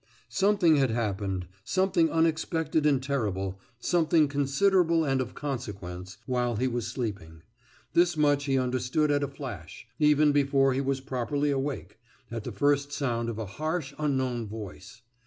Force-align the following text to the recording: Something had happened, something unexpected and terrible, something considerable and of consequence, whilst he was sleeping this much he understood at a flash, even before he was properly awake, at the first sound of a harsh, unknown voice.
Something 0.29 0.77
had 0.77 0.89
happened, 0.89 1.45
something 1.63 2.09
unexpected 2.09 2.87
and 2.87 3.03
terrible, 3.03 3.59
something 3.79 4.27
considerable 4.27 5.05
and 5.05 5.21
of 5.21 5.35
consequence, 5.35 6.17
whilst 6.25 6.59
he 6.59 6.67
was 6.67 6.87
sleeping 6.87 7.43
this 7.93 8.17
much 8.17 8.45
he 8.45 8.57
understood 8.57 9.11
at 9.11 9.21
a 9.21 9.27
flash, 9.27 9.87
even 9.99 10.31
before 10.31 10.73
he 10.73 10.81
was 10.81 11.01
properly 11.01 11.51
awake, 11.51 11.99
at 12.31 12.45
the 12.45 12.51
first 12.51 12.91
sound 12.91 13.29
of 13.29 13.37
a 13.37 13.45
harsh, 13.61 13.93
unknown 13.99 14.47
voice. 14.47 15.03